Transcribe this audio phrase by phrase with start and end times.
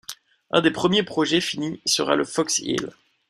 [0.49, 2.89] Un des premiers projets fini sera le Fox Hill.